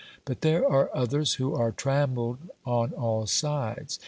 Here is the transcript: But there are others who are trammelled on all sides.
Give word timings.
But 0.25 0.41
there 0.41 0.67
are 0.67 0.89
others 0.95 1.35
who 1.35 1.53
are 1.53 1.71
trammelled 1.71 2.39
on 2.65 2.91
all 2.91 3.27
sides. 3.27 3.99